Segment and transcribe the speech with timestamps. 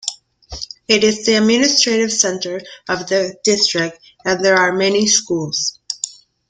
[0.87, 2.59] It is the administrative centre
[2.89, 5.77] of the district and there are many schools.